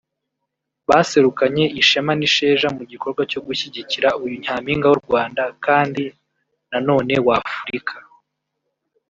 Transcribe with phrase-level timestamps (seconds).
[0.89, 6.03] baserukanye Ishema n’isheja mu gikorwa cyo gushyigikira uyu Nyampinga w’u Rwanda kandi
[6.69, 7.95] na none w’Afurika